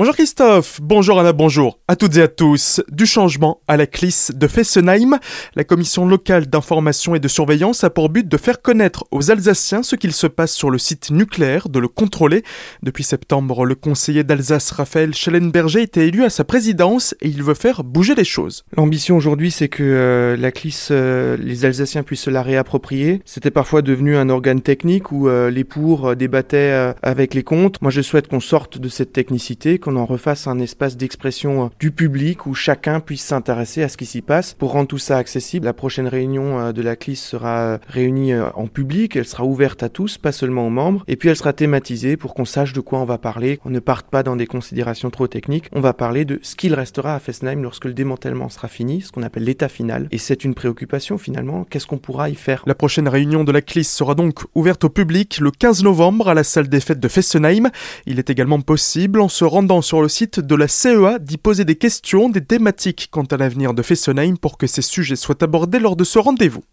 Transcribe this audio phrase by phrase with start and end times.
[0.00, 2.80] Bonjour Christophe, bonjour Anna, bonjour à toutes et à tous.
[2.90, 5.18] Du changement à la CLIS de Fessenheim,
[5.56, 9.82] la commission locale d'information et de surveillance a pour but de faire connaître aux Alsaciens
[9.82, 12.44] ce qu'il se passe sur le site nucléaire, de le contrôler.
[12.82, 17.52] Depuis septembre, le conseiller d'Alsace Raphaël Schellenberger était élu à sa présidence et il veut
[17.52, 18.64] faire bouger les choses.
[18.78, 23.20] L'ambition aujourd'hui, c'est que euh, la CLIS, euh, les Alsaciens puissent se la réapproprier.
[23.26, 27.80] C'était parfois devenu un organe technique où euh, les pour débattaient avec les contre.
[27.82, 31.90] Moi, je souhaite qu'on sorte de cette technicité, en refasse un espace d'expression euh, du
[31.90, 34.54] public où chacun puisse s'intéresser à ce qui s'y passe.
[34.54, 35.66] Pour rendre tout ça accessible.
[35.66, 39.82] La prochaine réunion euh, de la CLIS sera euh, réunie en public, elle sera ouverte
[39.82, 42.80] à tous, pas seulement aux membres, et puis elle sera thématisée pour qu'on sache de
[42.80, 45.92] quoi on va parler, on ne parte pas dans des considérations trop techniques, on va
[45.92, 49.44] parler de ce qu'il restera à Fessenheim lorsque le démantèlement sera fini, ce qu'on appelle
[49.44, 52.62] l'état final, et c'est une préoccupation finalement, qu'est-ce qu'on pourra y faire?
[52.66, 56.34] La prochaine réunion de la CLIS sera donc ouverte au public le 15 novembre à
[56.34, 57.70] la salle des fêtes de Fessenheim.
[58.06, 61.64] Il est également possible, en se rendant sur le site de la CEA d'y poser
[61.64, 65.78] des questions, des thématiques quant à l'avenir de Fessenheim pour que ces sujets soient abordés
[65.78, 66.64] lors de ce rendez-vous.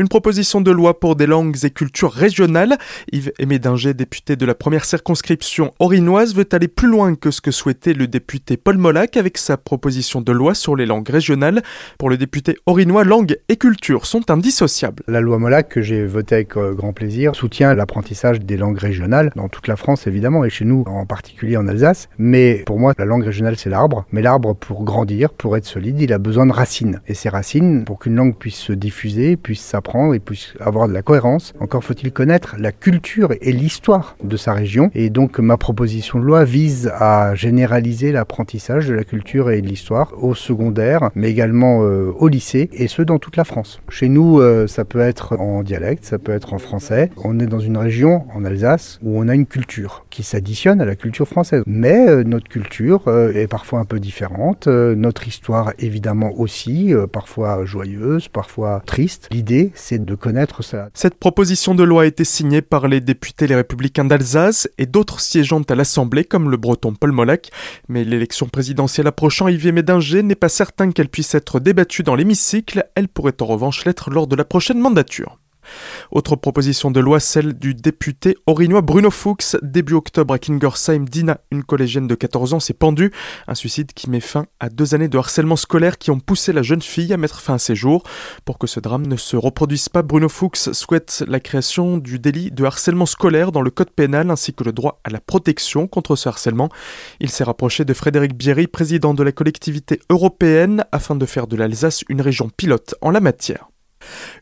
[0.00, 2.78] Une proposition de loi pour des langues et cultures régionales.
[3.12, 7.50] Yves Médinger, député de la première circonscription orinoise, veut aller plus loin que ce que
[7.50, 11.62] souhaitait le député Paul Molac avec sa proposition de loi sur les langues régionales.
[11.98, 15.02] Pour le député orinois, langue et culture sont indissociables.
[15.06, 19.30] La loi Molac, que j'ai votée avec euh, grand plaisir, soutient l'apprentissage des langues régionales
[19.36, 22.08] dans toute la France évidemment et chez nous en particulier en Alsace.
[22.16, 24.06] Mais pour moi, la langue régionale c'est l'arbre.
[24.12, 27.02] Mais l'arbre, pour grandir, pour être solide, il a besoin de racines.
[27.06, 30.92] Et ces racines, pour qu'une langue puisse se diffuser, puisse s'apprendre et puisse avoir de
[30.92, 31.52] la cohérence.
[31.60, 34.90] Encore faut-il connaître la culture et l'histoire de sa région.
[34.94, 39.66] Et donc ma proposition de loi vise à généraliser l'apprentissage de la culture et de
[39.66, 43.80] l'histoire au secondaire, mais également euh, au lycée, et ce dans toute la France.
[43.88, 47.10] Chez nous, euh, ça peut être en dialecte, ça peut être en français.
[47.24, 50.84] On est dans une région, en Alsace, où on a une culture qui s'additionne à
[50.84, 51.62] la culture française.
[51.66, 58.28] Mais euh, notre culture est parfois un peu différente, notre histoire évidemment aussi, parfois joyeuse,
[58.28, 59.28] parfois triste.
[59.30, 60.88] L'idée, c'est de connaître ça.
[60.94, 65.20] Cette proposition de loi a été signée par les députés Les Républicains d'Alsace et d'autres
[65.20, 67.50] siégeant à l'Assemblée, comme le breton Paul Molac.
[67.88, 72.84] Mais l'élection présidentielle approchant, Yves Médinger n'est pas certain qu'elle puisse être débattue dans l'hémicycle.
[72.94, 75.38] Elle pourrait en revanche l'être lors de la prochaine mandature.
[76.10, 79.56] Autre proposition de loi, celle du député orinois Bruno Fuchs.
[79.62, 83.12] Début octobre à Kingersheim, Dina, une collégienne de 14 ans, s'est pendue.
[83.46, 86.62] Un suicide qui met fin à deux années de harcèlement scolaire qui ont poussé la
[86.62, 88.02] jeune fille à mettre fin à ses jours.
[88.44, 92.50] Pour que ce drame ne se reproduise pas, Bruno Fuchs souhaite la création du délit
[92.50, 96.16] de harcèlement scolaire dans le code pénal ainsi que le droit à la protection contre
[96.16, 96.68] ce harcèlement.
[97.20, 101.56] Il s'est rapproché de Frédéric Bierry, président de la collectivité européenne, afin de faire de
[101.56, 103.68] l'Alsace une région pilote en la matière.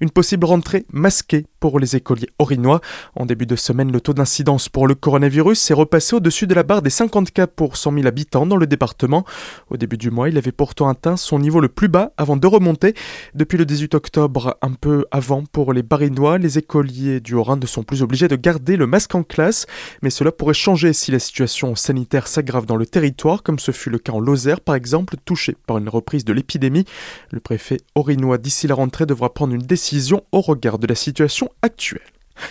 [0.00, 2.80] Une possible rentrée masquée pour les écoliers orinois.
[3.14, 6.62] En début de semaine, le taux d'incidence pour le coronavirus est repassé au-dessus de la
[6.62, 9.24] barre des 50 cas pour 100 000 habitants dans le département.
[9.70, 12.46] Au début du mois, il avait pourtant atteint son niveau le plus bas avant de
[12.46, 12.94] remonter.
[13.34, 17.66] Depuis le 18 octobre, un peu avant pour les barinois, les écoliers du Haut-Rhin ne
[17.66, 19.66] sont plus obligés de garder le masque en classe,
[20.02, 23.90] mais cela pourrait changer si la situation sanitaire s'aggrave dans le territoire, comme ce fut
[23.90, 26.84] le cas en Lozère par exemple, touché par une reprise de l'épidémie.
[27.30, 31.47] Le préfet orinois d'ici la rentrée devra prendre une décision au regard de la situation
[31.62, 32.02] actuelle.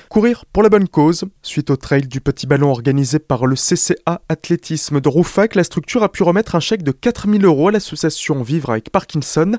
[0.09, 1.25] Courir pour la bonne cause.
[1.41, 6.03] Suite au trail du petit ballon organisé par le CCA Athlétisme de Roufac, la structure
[6.03, 9.53] a pu remettre un chèque de 4000 euros à l'association Vivre avec Parkinson.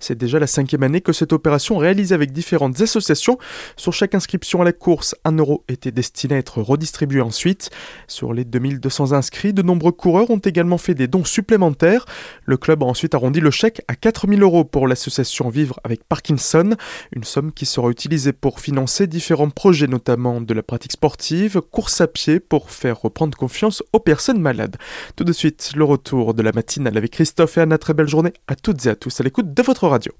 [0.00, 3.38] C'est déjà la cinquième année que cette opération réalisée avec différentes associations.
[3.76, 7.70] Sur chaque inscription à la course, un euro était destiné à être redistribué ensuite.
[8.08, 12.06] Sur les 2200 inscrits, de nombreux coureurs ont également fait des dons supplémentaires.
[12.44, 16.76] Le club a ensuite arrondi le chèque à 4000 euros pour l'association Vivre avec Parkinson,
[17.12, 22.00] une somme qui sera utilisée pour financer différents projets notamment de la pratique sportive, course
[22.00, 24.76] à pied pour faire reprendre confiance aux personnes malades.
[25.16, 27.78] Tout de suite, le retour de la matinale avec Christophe et Anna.
[27.78, 30.12] Très belle journée à toutes et à tous à l'écoute de votre radio.